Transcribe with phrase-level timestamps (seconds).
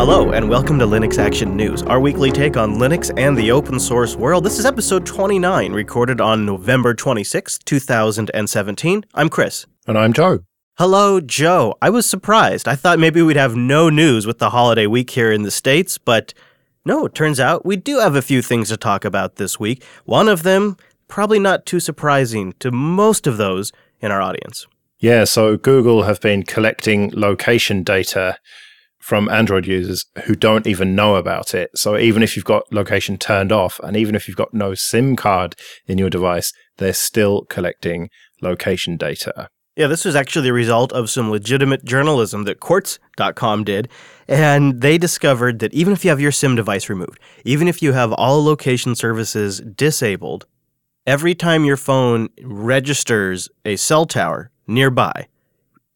[0.00, 3.78] Hello, and welcome to Linux Action News, our weekly take on Linux and the open
[3.78, 4.44] source world.
[4.44, 9.04] This is episode 29, recorded on November 26, 2017.
[9.12, 9.66] I'm Chris.
[9.86, 10.38] And I'm Joe.
[10.78, 11.76] Hello, Joe.
[11.82, 12.66] I was surprised.
[12.66, 15.98] I thought maybe we'd have no news with the holiday week here in the States,
[15.98, 16.32] but
[16.86, 19.84] no, it turns out we do have a few things to talk about this week.
[20.06, 20.78] One of them,
[21.08, 23.70] probably not too surprising to most of those
[24.00, 24.66] in our audience.
[24.98, 28.38] Yeah, so Google have been collecting location data
[29.00, 31.70] from Android users who don't even know about it.
[31.74, 35.16] So even if you've got location turned off and even if you've got no SIM
[35.16, 38.10] card in your device, they're still collecting
[38.42, 39.48] location data.
[39.76, 43.88] Yeah, this was actually the result of some legitimate journalism that Quartz.com did.
[44.28, 47.92] And they discovered that even if you have your SIM device removed, even if you
[47.92, 50.46] have all location services disabled,
[51.06, 55.28] every time your phone registers a cell tower nearby,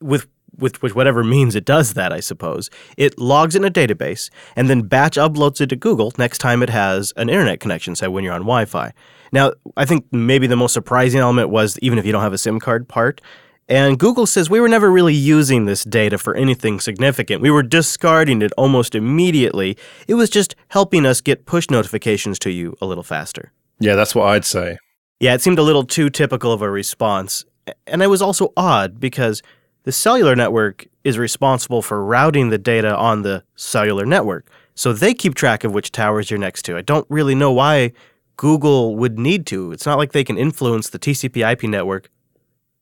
[0.01, 0.27] with
[0.59, 4.69] with, with whatever means it does that, I suppose, it logs in a database and
[4.69, 8.25] then batch uploads it to Google next time it has an internet connection, say when
[8.25, 8.93] you're on Wi Fi.
[9.33, 12.39] Now, I think maybe the most surprising element was even if you don't have a
[12.39, 13.21] SIM card part.
[13.69, 17.41] And Google says we were never really using this data for anything significant.
[17.41, 19.79] We were discarding it almost immediately.
[20.07, 23.53] It was just helping us get push notifications to you a little faster.
[23.81, 24.79] Yeah, that's what I'd say.
[25.19, 27.45] Yeah, it seemed a little too typical of a response.
[27.87, 29.43] And it was also odd because
[29.85, 34.49] the cellular network is responsible for routing the data on the cellular network.
[34.75, 36.77] So they keep track of which towers you're next to.
[36.77, 37.93] I don't really know why
[38.37, 39.71] Google would need to.
[39.73, 42.11] It's not like they can influence the TCP/IP network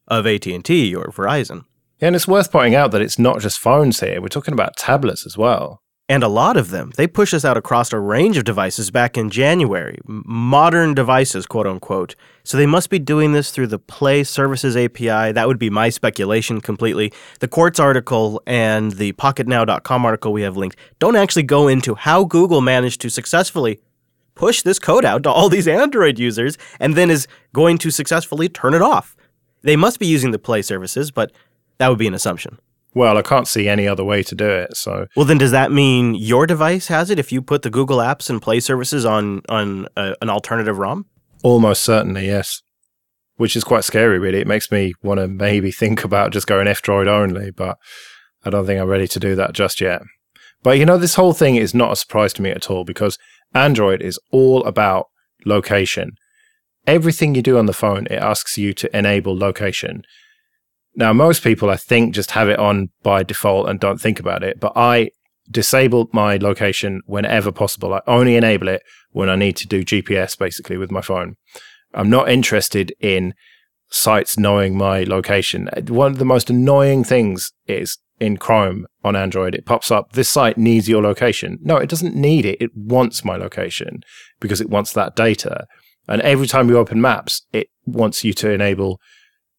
[0.08, 1.64] of AT&T or Verizon.
[2.00, 4.20] And it's worth pointing out that it's not just phones here.
[4.20, 6.92] We're talking about tablets as well and a lot of them.
[6.96, 11.66] They push us out across a range of devices back in January, modern devices, quote
[11.66, 12.14] unquote.
[12.44, 15.32] So they must be doing this through the Play Services API.
[15.32, 17.12] That would be my speculation completely.
[17.40, 22.24] The Quartz article and the PocketNow.com article we have linked don't actually go into how
[22.24, 23.80] Google managed to successfully
[24.34, 28.48] push this code out to all these Android users and then is going to successfully
[28.48, 29.16] turn it off.
[29.62, 31.32] They must be using the Play services, but
[31.78, 32.58] that would be an assumption.
[32.94, 34.76] Well, I can't see any other way to do it.
[34.76, 37.98] So, well, then does that mean your device has it if you put the Google
[37.98, 41.06] Apps and Play services on on a, an alternative ROM?
[41.42, 42.60] Almost certainly, yes.
[43.36, 44.40] Which is quite scary, really.
[44.40, 47.78] It makes me want to maybe think about just going F-Droid only, but
[48.44, 50.02] I don't think I'm ready to do that just yet.
[50.62, 53.18] But you know, this whole thing is not a surprise to me at all because
[53.54, 55.06] Android is all about
[55.44, 56.12] location.
[56.86, 60.02] Everything you do on the phone, it asks you to enable location.
[60.94, 64.42] Now, most people, I think, just have it on by default and don't think about
[64.42, 64.60] it.
[64.60, 65.10] But I
[65.50, 67.94] disable my location whenever possible.
[67.94, 71.36] I only enable it when I need to do GPS basically with my phone.
[71.94, 73.34] I'm not interested in
[73.90, 75.68] sites knowing my location.
[75.88, 80.30] One of the most annoying things is in Chrome on Android, it pops up, this
[80.30, 81.58] site needs your location.
[81.60, 82.58] No, it doesn't need it.
[82.60, 84.02] It wants my location
[84.40, 85.66] because it wants that data.
[86.08, 89.00] And every time you open maps, it wants you to enable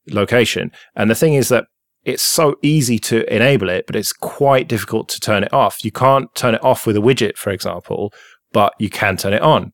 [0.09, 0.71] location.
[0.95, 1.65] And the thing is that
[2.03, 5.85] it's so easy to enable it, but it's quite difficult to turn it off.
[5.85, 8.13] You can't turn it off with a widget, for example,
[8.51, 9.71] but you can turn it on.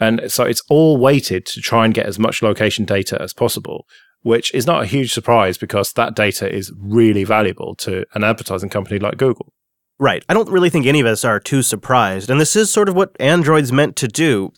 [0.00, 3.86] And so it's all weighted to try and get as much location data as possible,
[4.22, 8.70] which is not a huge surprise because that data is really valuable to an advertising
[8.70, 9.52] company like Google.
[9.98, 10.24] Right.
[10.28, 12.28] I don't really think any of us are too surprised.
[12.28, 14.52] And this is sort of what Android's meant to do.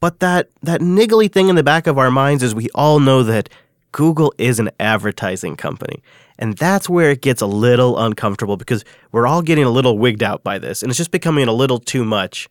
[0.00, 3.22] But that, that niggly thing in the back of our minds is we all know
[3.22, 3.48] that
[3.94, 6.02] Google is an advertising company.
[6.36, 10.20] And that's where it gets a little uncomfortable because we're all getting a little wigged
[10.20, 12.48] out by this and it's just becoming a little too much.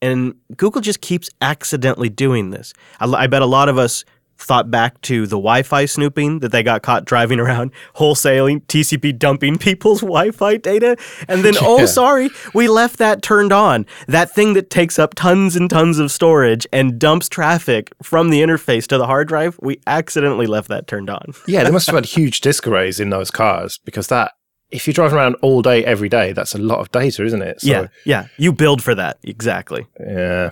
[0.00, 2.72] And Google just keeps accidentally doing this.
[3.00, 4.06] I, I bet a lot of us
[4.42, 9.58] thought back to the Wi-Fi snooping that they got caught driving around wholesaling, TCP dumping
[9.58, 10.96] people's Wi-Fi data,
[11.28, 11.82] and then oh, yeah.
[11.82, 13.86] oh sorry, we left that turned on.
[14.08, 18.42] That thing that takes up tons and tons of storage and dumps traffic from the
[18.42, 21.32] interface to the hard drive, we accidentally left that turned on.
[21.46, 24.32] yeah, they must have had huge disk arrays in those cars because that
[24.70, 27.60] if you're driving around all day every day, that's a lot of data, isn't it?
[27.60, 28.26] So, yeah, yeah.
[28.38, 29.86] You build for that exactly.
[30.00, 30.50] Yeah,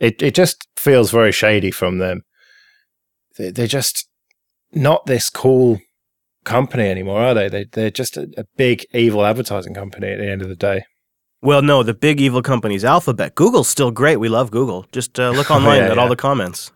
[0.00, 2.24] it it just feels very shady from them
[3.36, 4.08] they're just
[4.72, 5.80] not this cool
[6.44, 7.48] company anymore, are they?
[7.48, 10.84] they they're just a, a big evil advertising company at the end of the day.
[11.44, 13.34] Well, no, the big evil company's Alphabet.
[13.34, 14.18] Google's still great.
[14.18, 14.86] We love Google.
[14.92, 16.02] Just uh, look online oh, yeah, at yeah.
[16.02, 16.70] all the comments.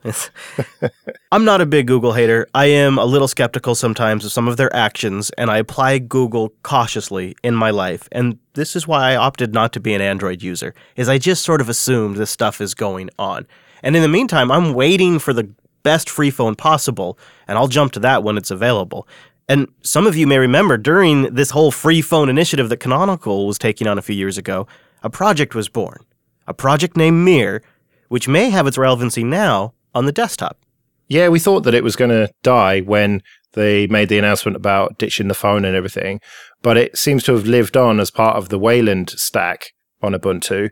[1.30, 2.48] I'm not a big Google hater.
[2.52, 6.52] I am a little skeptical sometimes of some of their actions, and I apply Google
[6.64, 8.08] cautiously in my life.
[8.10, 10.74] And this is why I opted not to be an Android user.
[10.96, 13.46] Is I just sort of assumed this stuff is going on.
[13.84, 15.48] And in the meantime, I'm waiting for the
[15.86, 17.16] best free phone possible,
[17.46, 19.06] and I'll jump to that when it's available.
[19.48, 23.56] And some of you may remember during this whole free phone initiative that Canonical was
[23.56, 24.66] taking on a few years ago,
[25.04, 26.04] a project was born.
[26.48, 27.62] A project named Mir,
[28.08, 30.58] which may have its relevancy now on the desktop.
[31.06, 33.22] Yeah, we thought that it was going to die when
[33.52, 36.20] they made the announcement about ditching the phone and everything,
[36.62, 39.66] but it seems to have lived on as part of the Wayland stack
[40.02, 40.70] on Ubuntu.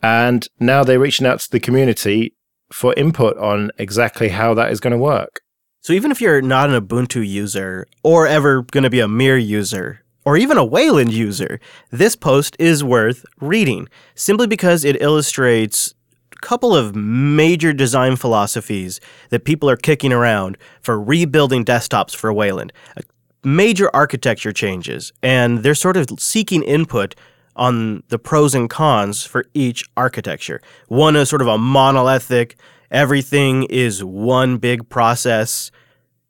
[0.00, 2.36] And now they're reaching out to the community
[2.72, 5.40] for input on exactly how that is going to work.
[5.82, 9.38] So even if you're not an Ubuntu user or ever going to be a Mir
[9.38, 11.58] user or even a Wayland user,
[11.90, 15.94] this post is worth reading simply because it illustrates
[16.32, 19.00] a couple of major design philosophies
[19.30, 22.72] that people are kicking around for rebuilding desktops for Wayland.
[23.42, 27.14] Major architecture changes, and they're sort of seeking input
[27.60, 30.60] on the pros and cons for each architecture.
[30.88, 32.56] One is sort of a monolithic,
[32.90, 35.70] everything is one big process.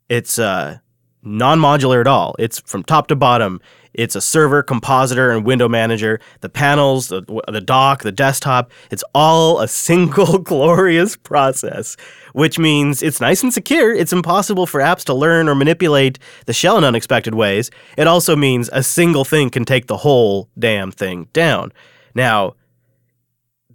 [0.09, 0.79] It's uh,
[1.23, 2.35] non modular at all.
[2.39, 3.61] It's from top to bottom.
[3.93, 6.19] It's a server, compositor, and window manager.
[6.39, 11.97] The panels, the, the dock, the desktop, it's all a single glorious process,
[12.33, 13.93] which means it's nice and secure.
[13.93, 17.69] It's impossible for apps to learn or manipulate the shell in unexpected ways.
[17.97, 21.73] It also means a single thing can take the whole damn thing down.
[22.15, 22.55] Now,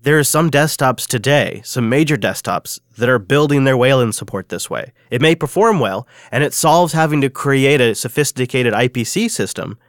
[0.06, 4.70] there are some desktops today, some major desktops, that are building their Wayland support this
[4.70, 4.92] way.
[5.10, 9.80] It may perform well, and it solves having to create a sophisticated IPC system,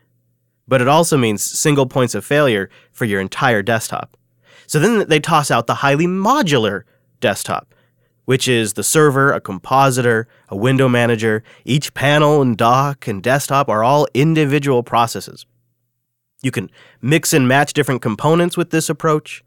[0.67, 4.17] but it also means single points of failure for your entire desktop.
[4.65, 6.81] So then they toss out the highly modular
[7.19, 7.75] desktop,
[8.25, 11.43] which is the server, a compositor, a window manager.
[11.63, 15.45] Each panel and dock and desktop are all individual processes.
[16.41, 16.71] You can
[17.03, 19.43] mix and match different components with this approach.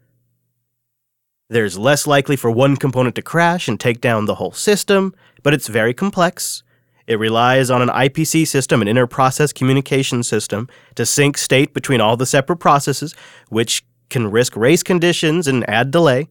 [1.51, 5.13] There's less likely for one component to crash and take down the whole system,
[5.43, 6.63] but it's very complex.
[7.09, 12.17] It relies on an IPC system, an inter-process communication system, to sync state between all
[12.17, 13.17] the separate processes,
[13.49, 16.29] which can risk race conditions and add delay.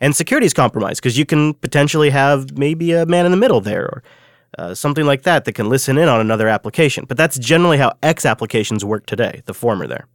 [0.00, 3.60] And security is compromised because you can potentially have maybe a man in the middle
[3.60, 4.02] there or
[4.56, 7.06] uh, something like that that can listen in on another application.
[7.08, 10.06] But that's generally how X applications work today, the former there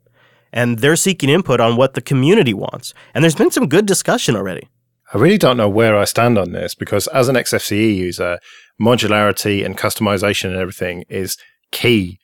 [0.54, 2.94] and they're seeking input on what the community wants.
[3.14, 4.70] And there's been some good discussion already.
[5.14, 8.40] I really don't know where I stand on this because as an XFCE user,
[8.82, 11.38] modularity and customization and everything is
[11.72, 12.20] key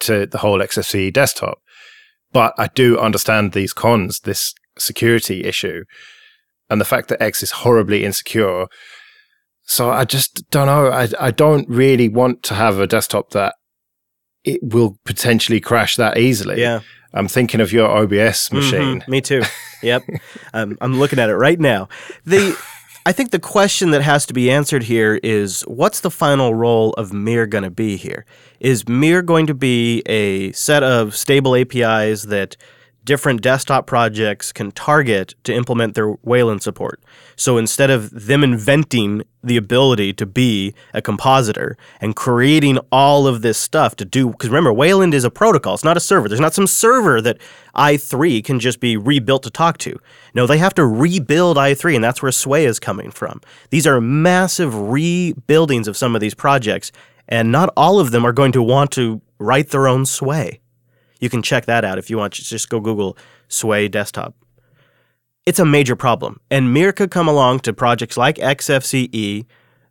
[0.00, 1.58] to the whole XFCE desktop.
[2.32, 5.84] But I do understand these cons, this security issue,
[6.68, 8.66] and the fact that X is horribly insecure.
[9.62, 10.88] So I just don't know.
[10.88, 13.54] I, I don't really want to have a desktop that
[14.42, 16.60] it will potentially crash that easily.
[16.60, 16.80] Yeah.
[17.14, 18.56] I'm thinking of your OBS Mm-hmm.
[18.56, 19.04] machine.
[19.08, 19.42] Me too.
[19.82, 20.04] Yep.
[20.54, 21.90] um, I'm looking at it right now.
[22.24, 22.56] The
[23.04, 26.94] I think the question that has to be answered here is what's the final role
[26.94, 28.24] of Mir going to be here?
[28.60, 32.56] Is Mir going to be a set of stable APIs that
[33.04, 37.02] different desktop projects can target to implement their Wayland support?
[37.36, 43.42] So instead of them inventing the ability to be a compositor and creating all of
[43.42, 46.28] this stuff to do, because remember, Wayland is a protocol, it's not a server.
[46.28, 47.38] There's not some server that
[47.74, 49.98] i3 can just be rebuilt to talk to.
[50.34, 53.40] No, they have to rebuild i3, and that's where Sway is coming from.
[53.70, 56.90] These are massive rebuildings of some of these projects,
[57.28, 60.60] and not all of them are going to want to write their own Sway.
[61.20, 62.34] You can check that out if you want.
[62.34, 63.16] Just go Google
[63.48, 64.34] Sway desktop.
[65.46, 66.40] It's a major problem.
[66.50, 69.44] And Mir could come along to projects like XFCE,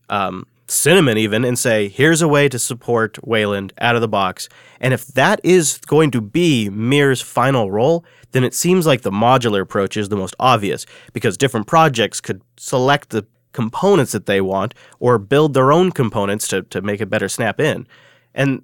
[0.09, 4.49] um, Cinnamon even, and say, here's a way to support Wayland out of the box.
[4.79, 9.11] And if that is going to be Mir's final role, then it seems like the
[9.11, 14.41] modular approach is the most obvious because different projects could select the components that they
[14.41, 17.87] want or build their own components to, to make it better snap in.
[18.33, 18.63] And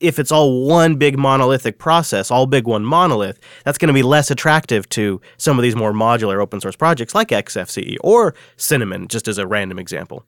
[0.00, 4.02] if it's all one big monolithic process, all big one monolith, that's going to be
[4.02, 9.08] less attractive to some of these more modular open source projects like XFCE or Cinnamon,
[9.08, 10.24] just as a random example.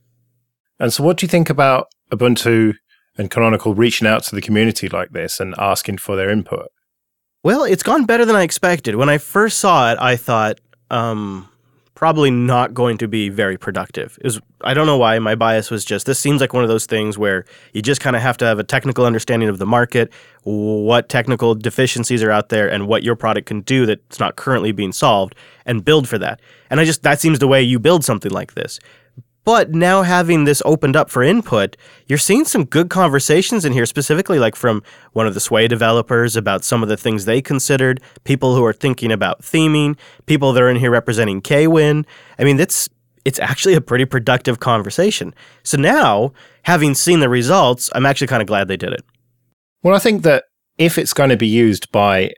[0.78, 2.74] And so, what do you think about Ubuntu
[3.16, 6.68] and Canonical reaching out to the community like this and asking for their input?
[7.42, 8.96] Well, it's gone better than I expected.
[8.96, 10.60] When I first saw it, I thought,
[10.90, 11.48] um,
[11.98, 14.16] probably not going to be very productive.
[14.20, 15.18] It was, I don't know why.
[15.18, 18.14] My bias was just this seems like one of those things where you just kind
[18.14, 20.12] of have to have a technical understanding of the market,
[20.44, 24.70] what technical deficiencies are out there, and what your product can do that's not currently
[24.70, 25.34] being solved,
[25.66, 26.40] and build for that.
[26.70, 28.78] And I just that seems the way you build something like this.
[29.48, 31.74] But now having this opened up for input,
[32.06, 34.82] you're seeing some good conversations in here, specifically like from
[35.14, 38.74] one of the Sway developers about some of the things they considered, people who are
[38.74, 42.04] thinking about theming, people that are in here representing KWin.
[42.38, 42.90] I mean, it's
[43.24, 45.34] it's actually a pretty productive conversation.
[45.62, 49.04] So now, having seen the results, I'm actually kind of glad they did it.
[49.82, 50.44] Well, I think that
[50.76, 52.32] if it's going to be used by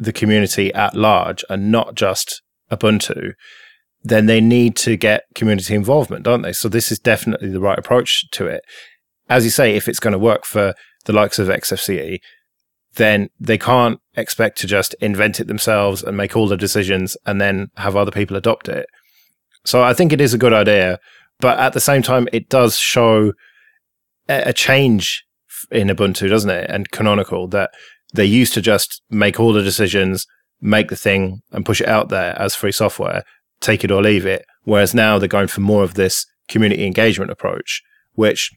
[0.00, 2.42] the community at large and not just
[2.72, 3.34] Ubuntu,
[4.08, 6.52] then they need to get community involvement, don't they?
[6.52, 8.62] So this is definitely the right approach to it.
[9.28, 12.18] As you say, if it's going to work for the likes of XFCE,
[12.94, 17.40] then they can't expect to just invent it themselves and make all the decisions and
[17.40, 18.86] then have other people adopt it.
[19.64, 20.98] So I think it is a good idea,
[21.40, 23.32] but at the same time, it does show
[24.28, 25.24] a change
[25.70, 26.70] in Ubuntu, doesn't it?
[26.70, 27.70] And Canonical that
[28.14, 30.26] they used to just make all the decisions,
[30.60, 33.24] make the thing and push it out there as free software,
[33.60, 34.44] take it or leave it.
[34.64, 37.82] Whereas now they're going for more of this community engagement approach,
[38.14, 38.52] which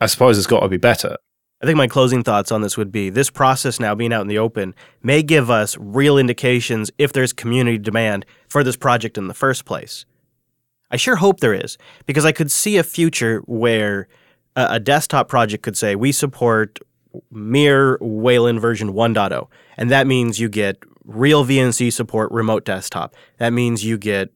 [0.00, 1.16] I suppose has got to be better.
[1.60, 4.28] I think my closing thoughts on this would be this process now being out in
[4.28, 9.26] the open may give us real indications if there's community demand for this project in
[9.26, 10.04] the first place.
[10.90, 11.76] I sure hope there is,
[12.06, 14.08] because I could see a future where
[14.54, 16.78] a, a desktop project could say, we support
[17.30, 19.48] Mir Wayland version 1.0.
[19.76, 20.78] And that means you get
[21.08, 23.16] real VNC support remote desktop.
[23.38, 24.30] That means you get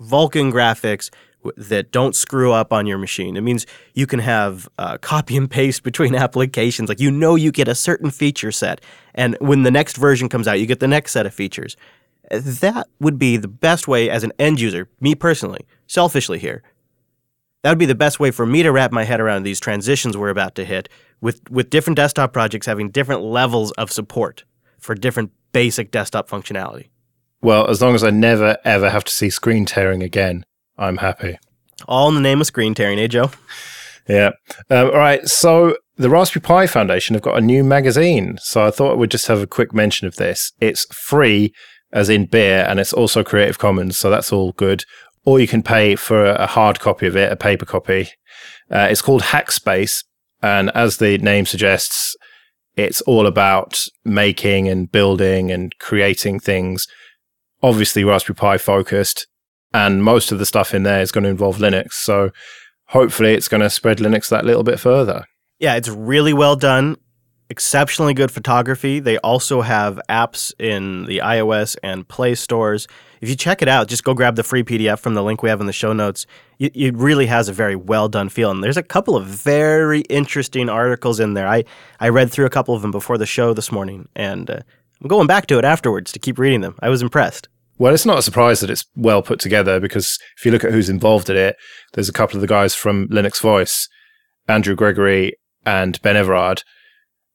[0.00, 1.10] Vulkan graphics
[1.56, 3.36] that don't screw up on your machine.
[3.36, 6.88] It means you can have uh, copy and paste between applications.
[6.88, 8.80] Like you know, you get a certain feature set,
[9.14, 11.76] and when the next version comes out, you get the next set of features.
[12.30, 16.64] That would be the best way as an end user, me personally, selfishly here.
[17.62, 20.16] That would be the best way for me to wrap my head around these transitions
[20.16, 20.88] we're about to hit,
[21.20, 24.44] with with different desktop projects having different levels of support
[24.78, 26.90] for different basic desktop functionality.
[27.40, 30.44] Well, as long as I never ever have to see screen tearing again,
[30.76, 31.38] I'm happy.
[31.88, 33.30] All in the name of screen tearing, eh, Joe?
[34.06, 34.32] Yeah.
[34.68, 35.26] Um, all right.
[35.26, 38.36] So the Raspberry Pi Foundation have got a new magazine.
[38.42, 40.52] So I thought I would just have a quick mention of this.
[40.60, 41.54] It's free,
[41.90, 43.96] as in beer, and it's also Creative Commons.
[43.96, 44.84] So that's all good.
[45.24, 48.10] Or you can pay for a hard copy of it, a paper copy.
[48.70, 50.04] Uh, it's called Hackspace.
[50.42, 52.14] And as the name suggests,
[52.76, 56.86] it's all about making and building and creating things.
[57.62, 59.26] Obviously, Raspberry Pi focused
[59.72, 61.92] and most of the stuff in there is going to involve Linux.
[61.92, 62.30] So
[62.88, 65.24] hopefully it's going to spread Linux that little bit further.
[65.58, 66.96] Yeah, it's really well done.
[67.48, 68.98] Exceptionally good photography.
[68.98, 72.88] They also have apps in the iOS and Play stores.
[73.20, 75.48] If you check it out, just go grab the free PDF from the link we
[75.48, 76.26] have in the show notes.
[76.58, 78.50] It, really has a very well done feel.
[78.50, 81.46] And there's a couple of very interesting articles in there.
[81.46, 81.64] I,
[82.00, 84.60] I read through a couple of them before the show this morning, and uh,
[85.00, 86.74] I'm going back to it afterwards to keep reading them.
[86.80, 87.48] I was impressed.
[87.78, 90.72] Well, it's not a surprise that it's well put together because if you look at
[90.72, 91.56] who's involved in it,
[91.92, 93.88] there's a couple of the guys from Linux Voice,
[94.48, 95.34] Andrew Gregory
[95.66, 96.62] and Ben Everard.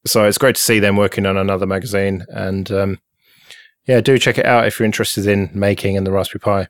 [0.04, 2.24] So it's great to see them working on another magazine.
[2.28, 2.98] And um,
[3.86, 6.68] yeah, do check it out if you're interested in making and the Raspberry Pi.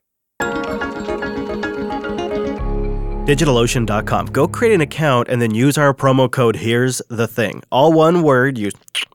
[3.27, 4.27] DigitalOcean.com.
[4.27, 7.63] Go create an account and then use our promo code Here's the Thing.
[7.71, 8.71] All one word, you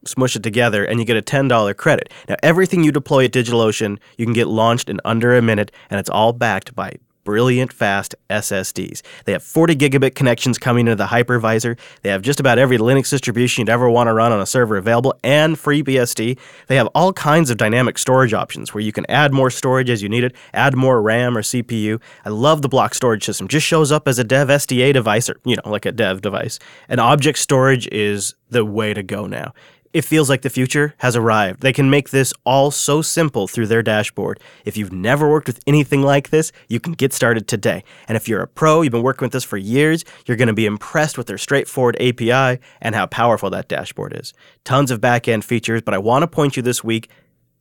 [0.05, 2.13] smush it together, and you get a $10 credit.
[2.29, 5.99] Now, everything you deploy at DigitalOcean, you can get launched in under a minute, and
[5.99, 6.93] it's all backed by
[7.27, 9.01] brilliant fast SSDs.
[9.25, 11.77] They have 40 gigabit connections coming into the hypervisor.
[12.01, 14.77] They have just about every Linux distribution you'd ever want to run on a server
[14.77, 16.37] available and FreeBSD.
[16.67, 20.01] They have all kinds of dynamic storage options where you can add more storage as
[20.01, 21.99] you need it, add more RAM or CPU.
[22.23, 23.49] I love the block storage system.
[23.49, 26.59] Just shows up as a dev SDA device or, you know, like a dev device.
[26.87, 29.53] And object storage is the way to go now.
[29.93, 31.61] It feels like the future has arrived.
[31.61, 34.39] They can make this all so simple through their dashboard.
[34.65, 37.83] If you've never worked with anything like this, you can get started today.
[38.07, 40.53] And if you're a pro, you've been working with this for years, you're going to
[40.53, 44.33] be impressed with their straightforward API and how powerful that dashboard is.
[44.63, 47.09] Tons of back end features, but I want to point you this week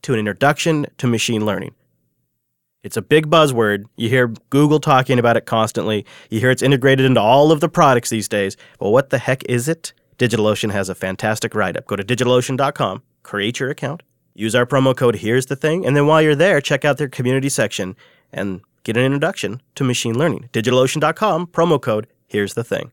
[0.03, 1.75] to an introduction to machine learning.
[2.83, 3.87] It's a big buzzword.
[3.97, 6.07] You hear Google talking about it constantly.
[6.31, 8.57] You hear it's integrated into all of the products these days.
[8.79, 9.93] But what the heck is it?
[10.19, 11.87] DigitalOcean has a fantastic write up.
[11.87, 14.03] Go to digitalocean.com, create your account,
[14.35, 17.09] use our promo code Here's the Thing, and then while you're there, check out their
[17.09, 17.97] community section
[18.33, 20.49] and get an introduction to machine learning.
[20.53, 22.93] DigitalOcean.com, promo code Here's the Thing.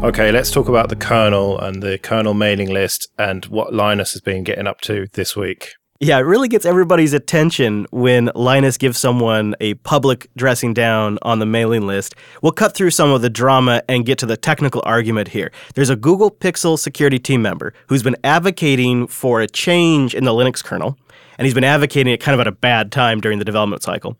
[0.00, 4.20] Okay, let's talk about the kernel and the kernel mailing list and what Linus has
[4.20, 5.72] been getting up to this week.
[6.00, 11.40] Yeah, it really gets everybody's attention when Linus gives someone a public dressing down on
[11.40, 12.14] the mailing list.
[12.40, 15.50] We'll cut through some of the drama and get to the technical argument here.
[15.74, 20.30] There's a Google Pixel security team member who's been advocating for a change in the
[20.30, 20.96] Linux kernel,
[21.36, 24.16] and he's been advocating it kind of at a bad time during the development cycle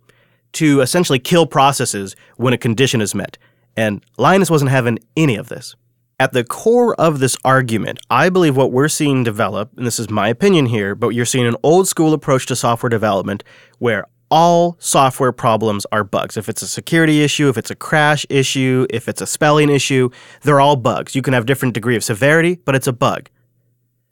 [0.54, 3.38] to essentially kill processes when a condition is met.
[3.76, 5.76] And Linus wasn't having any of this.
[6.20, 10.10] At the core of this argument, I believe what we're seeing develop, and this is
[10.10, 13.44] my opinion here, but you're seeing an old school approach to software development
[13.78, 16.37] where all software problems are bugs.
[16.37, 20.10] If it's a security issue, if it's a crash issue, if it's a spelling issue,
[20.42, 21.14] they're all bugs.
[21.14, 23.30] You can have different degree of severity, but it's a bug.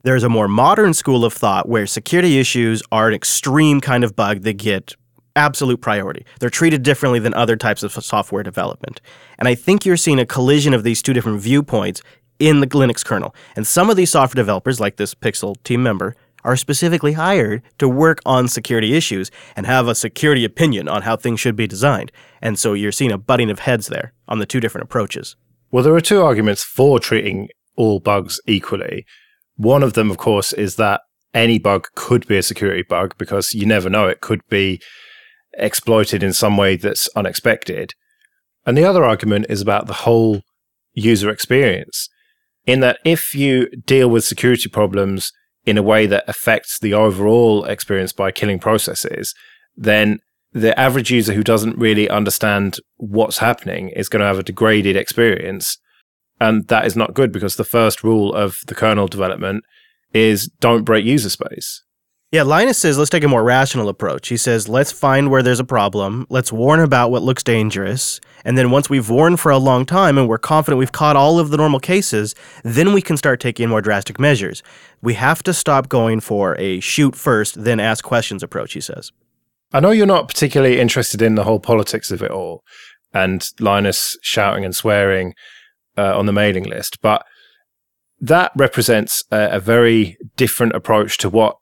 [0.05, 4.15] There's a more modern school of thought where security issues are an extreme kind of
[4.15, 4.95] bug that get
[5.37, 6.25] absolute priority.
[6.41, 9.01] They're treated differently than other types of software development.
[9.39, 12.03] And I think you're seeing a collision of these two different viewpoints
[12.39, 13.35] in the Linux kernel.
[13.55, 17.89] And some of these software developers, like this Pixel team member, are specifically hired to
[17.89, 22.13] work on security issues and have a security opinion on how things should be designed.
[22.41, 25.35] And so you're seeing a butting of heads there on the two different approaches.
[25.73, 29.05] Well, there are two arguments for treating all bugs equally.
[29.57, 31.01] One of them, of course, is that
[31.35, 34.07] any bug could be a security bug because you never know.
[34.07, 34.81] It could be
[35.57, 37.93] exploited in some way that's unexpected.
[38.65, 40.43] And the other argument is about the whole
[40.93, 42.09] user experience,
[42.67, 45.33] in that if you deal with security problems
[45.65, 49.35] in a way that affects the overall experience by killing processes,
[49.77, 50.19] then
[50.53, 54.97] the average user who doesn't really understand what's happening is going to have a degraded
[54.97, 55.79] experience.
[56.41, 59.65] And that is not good because the first rule of the kernel development
[60.13, 61.83] is don't break user space.
[62.33, 64.29] Yeah, Linus says let's take a more rational approach.
[64.29, 68.59] He says let's find where there's a problem, let's warn about what looks dangerous, and
[68.59, 71.51] then once we've warned for a long time and we're confident we've caught all of
[71.51, 74.65] the normal cases, then we can start taking more drastic measures.
[75.03, 79.13] We have to stop going for a shoot first, then ask questions approach, he says.
[79.73, 82.65] I know you're not particularly interested in the whole politics of it all
[83.15, 85.35] and Linus shouting and swearing
[85.97, 87.25] uh, on the mailing list, but
[88.21, 91.57] that represents a, a very different approach to what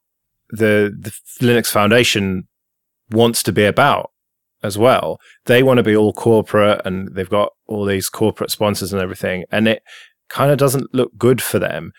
[0.57, 1.11] the, the
[1.45, 2.49] Linux Foundation
[3.11, 4.11] wants to be about
[4.63, 5.19] as well.
[5.45, 9.45] They want to be all corporate and they've got all these corporate sponsors and everything.
[9.51, 9.83] And it
[10.29, 11.93] kind of doesn't look good for them.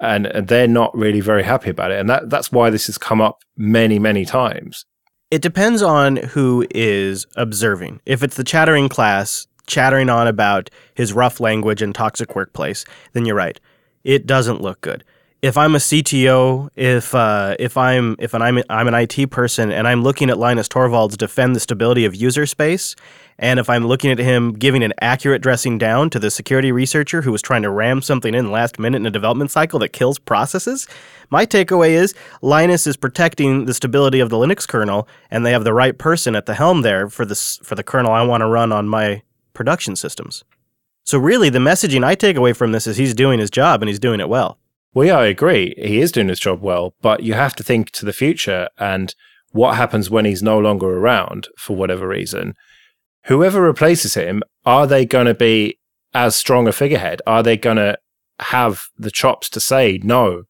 [0.00, 2.00] And, and they're not really very happy about it.
[2.00, 4.84] And that, that's why this has come up many, many times.
[5.30, 8.00] It depends on who is observing.
[8.06, 13.24] If it's the chattering class chattering on about his rough language and toxic workplace, then
[13.24, 13.58] you're right.
[14.04, 15.02] It doesn't look good
[15.42, 19.86] if I'm a CTO, if uh, if I'm if I'm I'm an IT person and
[19.86, 22.96] I'm looking at Linus Torvalds defend the stability of user space,
[23.38, 27.22] and if I'm looking at him giving an accurate dressing down to the security researcher
[27.22, 30.18] who was trying to ram something in last minute in a development cycle that kills
[30.18, 30.88] processes,
[31.28, 35.64] my takeaway is Linus is protecting the stability of the Linux kernel, and they have
[35.64, 38.46] the right person at the helm there for this for the kernel I want to
[38.46, 39.22] run on my
[39.52, 40.44] production systems.
[41.04, 43.88] So really, the messaging I take away from this is he's doing his job and
[43.88, 44.58] he's doing it well.
[44.96, 45.74] Well, yeah, I agree.
[45.76, 49.14] He is doing his job well, but you have to think to the future and
[49.50, 52.54] what happens when he's no longer around for whatever reason.
[53.26, 55.78] Whoever replaces him, are they going to be
[56.14, 57.20] as strong a figurehead?
[57.26, 57.98] Are they going to
[58.40, 60.44] have the chops to say, no,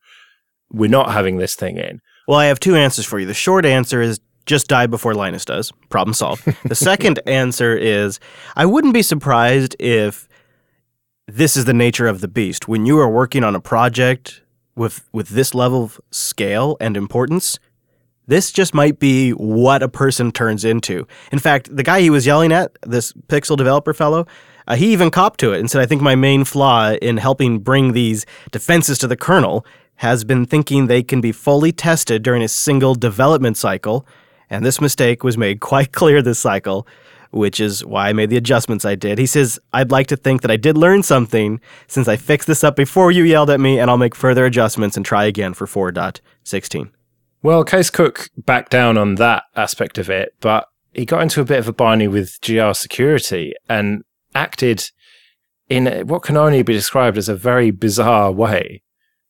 [0.71, 2.01] we're not having this thing in?
[2.29, 3.27] Well, I have two answers for you.
[3.27, 5.73] The short answer is just die before Linus does.
[5.89, 6.45] Problem solved.
[6.67, 8.21] the second answer is
[8.55, 10.26] I wouldn't be surprised if
[11.27, 12.69] this is the nature of the beast.
[12.69, 14.43] When you are working on a project
[14.75, 17.59] with with this level of scale and importance,
[18.27, 21.07] this just might be what a person turns into.
[21.33, 24.27] In fact, the guy he was yelling at, this pixel developer fellow,
[24.69, 27.61] uh, he even copped to it and said, I think my main flaw in helping
[27.61, 29.65] bring these defenses to the kernel
[29.97, 34.07] has been thinking they can be fully tested during a single development cycle.
[34.51, 36.87] And this mistake was made quite clear this cycle
[37.37, 39.19] which is why I made the adjustments I did.
[39.19, 42.65] He says, I'd like to think that I did learn something since I fixed this
[42.65, 45.67] up before you yelled at me, and I'll make further adjustments and try again for
[45.67, 46.91] 4.16.
[47.43, 51.45] Well, Kees Cook backed down on that aspect of it, but he got into a
[51.45, 54.03] bit of a bind with grsecurity and
[54.35, 54.91] acted
[55.69, 58.83] in what can only be described as a very bizarre way.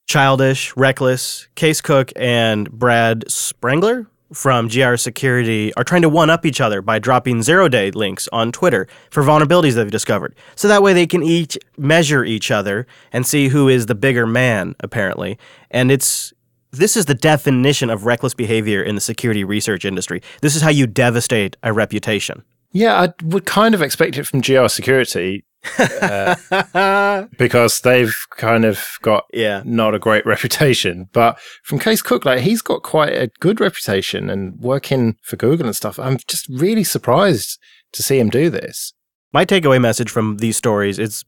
[0.07, 6.61] Childish, reckless, Kees Cook and Brad Spengler, from grsecurity are trying to one up each
[6.61, 10.35] other by dropping zero day links on Twitter for vulnerabilities they've discovered.
[10.55, 14.27] So that way they can each measure each other and see who is the bigger
[14.27, 15.39] man, apparently.
[15.71, 16.33] And it's
[16.73, 20.23] this is the definition of reckless behavior in the security research industry.
[20.43, 22.43] This is how you devastate a reputation.
[22.73, 25.43] Yeah, I would kind of expect it from grsecurity
[25.79, 29.63] uh, because they've kind of got yeah.
[29.65, 31.09] not a great reputation.
[31.13, 35.67] But from Kees Cook, like he's got quite a good reputation and working for Google
[35.67, 35.99] and stuff.
[35.99, 37.59] I'm just really surprised
[37.93, 38.93] to see him do this.
[39.33, 41.25] My takeaway message from these stories is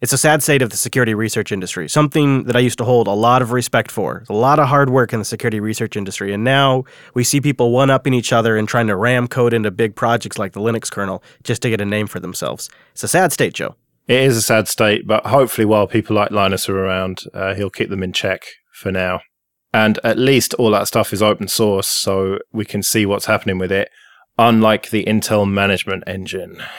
[0.00, 3.06] it's a sad state of the security research industry, something that I used to hold
[3.06, 4.24] a lot of respect for.
[4.28, 6.32] A lot of hard work in the security research industry.
[6.32, 9.70] And now we see people one upping each other and trying to ram code into
[9.70, 12.68] big projects like the Linux kernel just to get a name for themselves.
[12.92, 13.74] It's a sad state, Joe.
[14.06, 17.70] It is a sad state, but hopefully, while people like Linus are around, uh, he'll
[17.70, 19.20] keep them in check for now.
[19.72, 23.58] And at least all that stuff is open source, so we can see what's happening
[23.58, 23.88] with it.
[24.38, 26.62] unlike the Intel management engine.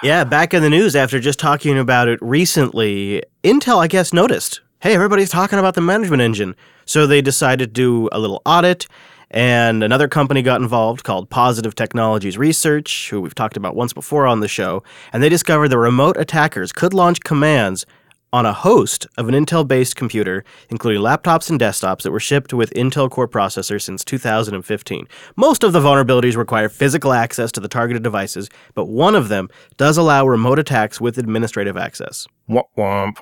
[0.00, 4.60] Yeah, back in the news after just talking about it recently, Intel, I guess, noticed
[4.80, 6.54] hey, everybody's talking about the management engine.
[6.84, 8.86] So they decided to do a little audit,
[9.32, 14.24] and another company got involved called Positive Technologies Research, who we've talked about once before
[14.24, 17.86] on the show, and they discovered the remote attackers could launch commands
[18.32, 22.52] on a host of an Intel based computer, including laptops and desktops that were shipped
[22.52, 25.06] with Intel Core processors since 2015.
[25.36, 29.48] Most of the vulnerabilities require physical access to the targeted devices, but one of them
[29.76, 32.26] does allow remote attacks with administrative access.
[32.46, 32.66] What,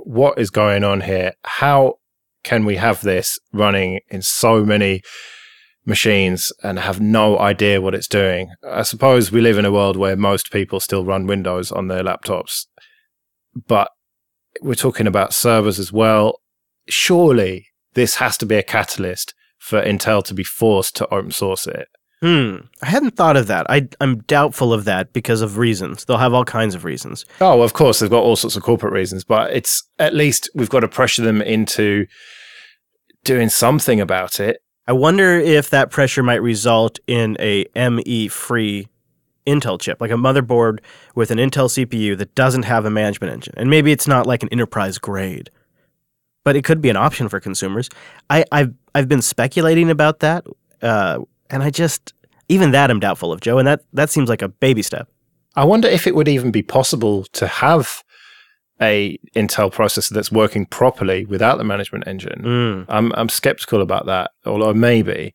[0.00, 1.32] what is going on here?
[1.44, 1.94] How
[2.42, 5.02] can we have this running in so many
[5.84, 8.50] machines and have no idea what it's doing?
[8.68, 12.02] I suppose we live in a world where most people still run Windows on their
[12.02, 12.66] laptops,
[13.66, 13.90] but
[14.62, 16.40] we're talking about servers as well.
[16.88, 21.66] Surely this has to be a catalyst for Intel to be forced to open source
[21.66, 21.88] it.
[22.22, 22.56] Hmm.
[22.82, 23.66] I hadn't thought of that.
[23.68, 26.04] I, I'm doubtful of that because of reasons.
[26.04, 27.26] They'll have all kinds of reasons.
[27.40, 30.70] Oh, of course, they've got all sorts of corporate reasons, but it's at least we've
[30.70, 32.06] got to pressure them into
[33.24, 34.60] doing something about it.
[34.86, 38.88] I wonder if that pressure might result in a ME free
[39.46, 40.80] Intel chip, like a motherboard
[41.14, 43.54] with an Intel CPU that doesn't have a management engine.
[43.56, 45.50] And maybe it's not like an enterprise grade,
[46.44, 47.88] but it could be an option for consumers.
[48.30, 50.46] I, have I've been speculating about that,
[50.82, 52.12] uh, and I just
[52.48, 53.58] even that I'm doubtful of, Joe.
[53.58, 55.08] And that that seems like a baby step.
[55.54, 58.04] I wonder if it would even be possible to have
[58.80, 62.42] a Intel processor that's working properly without the management engine.
[62.42, 62.84] Mm.
[62.88, 65.34] I'm I'm skeptical about that, although maybe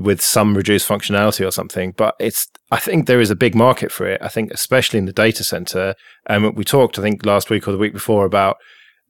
[0.00, 1.92] with some reduced functionality or something.
[1.96, 4.20] But it's, I think there is a big market for it.
[4.22, 5.94] I think, especially in the data center.
[6.26, 8.56] And we talked, I think, last week or the week before about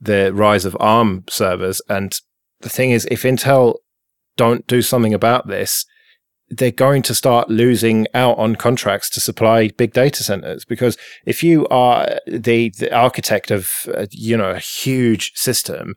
[0.01, 1.81] the rise of ARM servers.
[1.89, 2.13] And
[2.61, 3.77] the thing is, if Intel
[4.37, 5.85] don't do something about this,
[6.49, 11.45] they're going to start losing out on contracts to supply big data centers because if
[11.45, 15.95] you are the, the architect of uh, you know a huge system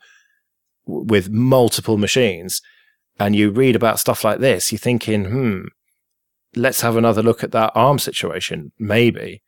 [0.86, 2.62] with multiple machines
[3.19, 5.62] and you read about stuff like this, you're thinking, hmm,
[6.56, 9.41] let's have another look at that ARM situation, maybe.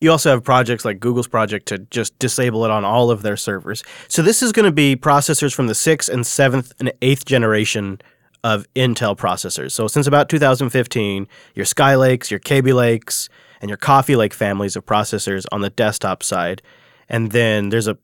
[0.00, 3.36] You also have projects like Google's project to just disable it on all of their
[3.36, 3.82] servers.
[4.06, 8.00] So this is going to be processors from the sixth and seventh and eighth generation
[8.44, 9.72] of Intel processors.
[9.72, 13.28] So since about 2015, your Skylakes, your Kaby Lakes,
[13.60, 16.62] and your Coffee Lake families of processors on the desktop side.
[17.08, 17.98] And then there's a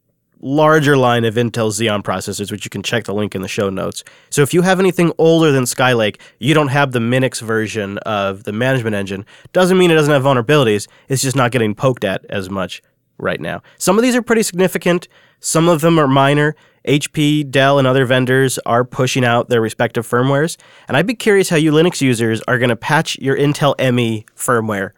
[0.44, 3.70] larger line of Intel Xeon processors, which you can check the link in the show
[3.70, 4.04] notes.
[4.28, 8.44] So if you have anything older than Skylake, you don't have the Minix version of
[8.44, 9.24] the management engine.
[9.52, 10.86] Doesn't mean it doesn't have vulnerabilities.
[11.08, 12.82] It's just not getting poked at as much
[13.16, 13.62] right now.
[13.78, 15.08] Some of these are pretty significant.
[15.40, 16.54] Some of them are minor.
[16.86, 20.58] HP, Dell, and other vendors are pushing out their respective firmwares.
[20.86, 24.26] And I'd be curious how you Linux users are going to patch your Intel ME
[24.36, 24.90] firmware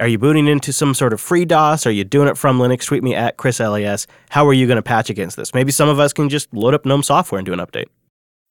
[0.00, 1.86] are you booting into some sort of FreeDOS?
[1.86, 2.86] Are you doing it from Linux?
[2.86, 4.06] Tweet me at ChrisLAS.
[4.30, 5.54] How are you going to patch against this?
[5.54, 7.86] Maybe some of us can just load up GNOME software and do an update.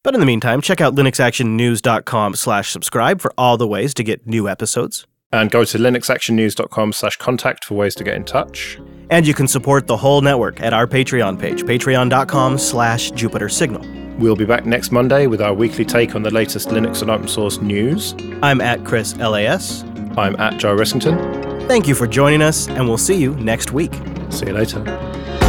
[0.04, 4.26] But in the meantime, check out linuxactionnews.com slash subscribe for all the ways to get
[4.26, 5.06] new episodes.
[5.32, 8.80] And go to linuxactionnews.com slash contact for ways to get in touch.
[9.10, 13.86] And you can support the whole network at our Patreon page, patreon.com slash Jupiter Signal.
[14.18, 17.28] We'll be back next Monday with our weekly take on the latest Linux and open
[17.28, 18.16] source news.
[18.42, 19.84] I'm at Chris LAS.
[20.17, 21.67] I'm at Joe Ressington.
[21.67, 23.93] Thank you for joining us, and we'll see you next week.
[24.30, 25.47] See you later.